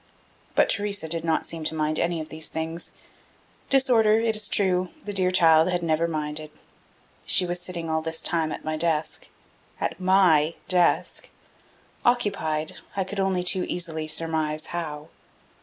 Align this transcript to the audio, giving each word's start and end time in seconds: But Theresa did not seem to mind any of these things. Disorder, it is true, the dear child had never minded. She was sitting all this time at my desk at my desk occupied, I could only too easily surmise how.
But 0.55 0.67
Theresa 0.67 1.07
did 1.07 1.23
not 1.23 1.45
seem 1.45 1.63
to 1.65 1.75
mind 1.75 1.99
any 1.99 2.19
of 2.19 2.29
these 2.29 2.47
things. 2.49 2.89
Disorder, 3.69 4.15
it 4.19 4.35
is 4.35 4.47
true, 4.47 4.89
the 5.05 5.13
dear 5.13 5.29
child 5.29 5.69
had 5.69 5.83
never 5.83 6.07
minded. 6.07 6.49
She 7.23 7.45
was 7.45 7.61
sitting 7.61 7.87
all 7.87 8.01
this 8.01 8.19
time 8.19 8.51
at 8.51 8.65
my 8.65 8.77
desk 8.77 9.27
at 9.79 9.99
my 9.99 10.55
desk 10.67 11.29
occupied, 12.03 12.77
I 12.97 13.03
could 13.03 13.19
only 13.19 13.43
too 13.43 13.63
easily 13.65 14.07
surmise 14.07 14.65
how. 14.73 15.09